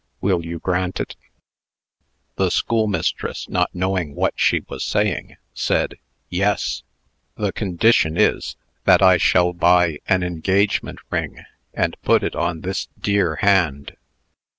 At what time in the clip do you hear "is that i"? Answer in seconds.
8.19-9.17